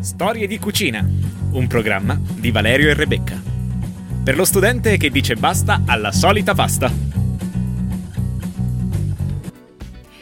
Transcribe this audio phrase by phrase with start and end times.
[0.00, 1.06] Storie di cucina,
[1.52, 3.38] un programma di Valerio e Rebecca.
[4.24, 6.90] Per lo studente che dice basta alla solita pasta.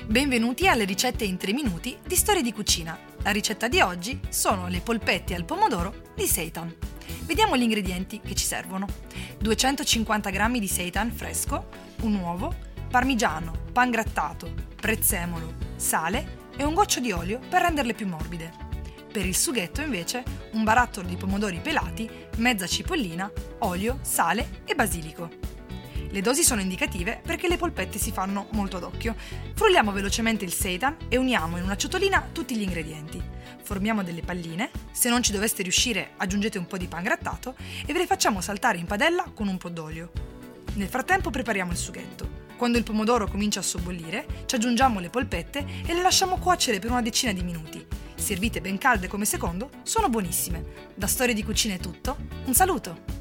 [0.05, 2.99] Benvenuti alle ricette in 3 minuti di Storie di cucina.
[3.23, 6.75] La ricetta di oggi sono le polpette al pomodoro di seitan.
[7.21, 8.89] Vediamo gli ingredienti che ci servono.
[9.39, 11.69] 250 g di seitan fresco,
[12.01, 12.53] un uovo,
[12.91, 18.67] parmigiano, pan grattato, prezzemolo, sale e un goccio di olio per renderle più morbide.
[19.11, 20.23] Per il sughetto invece
[20.53, 25.31] un barattolo di pomodori pelati, mezza cipollina, olio, sale e basilico.
[26.11, 29.15] Le dosi sono indicative perché le polpette si fanno molto ad occhio.
[29.55, 33.23] Frulliamo velocemente il seitan e uniamo in una ciotolina tutti gli ingredienti.
[33.63, 37.57] Formiamo delle palline, se non ci doveste riuscire aggiungete un po' di pan grattato
[37.87, 40.11] e ve le facciamo saltare in padella con un po' d'olio.
[40.75, 42.47] Nel frattempo prepariamo il sughetto.
[42.57, 46.91] Quando il pomodoro comincia a sobbollire, ci aggiungiamo le polpette e le lasciamo cuocere per
[46.91, 47.87] una decina di minuti
[48.19, 50.65] servite ben calde come secondo, sono buonissime.
[50.95, 53.18] Da Storie di Cucina è tutto, un saluto!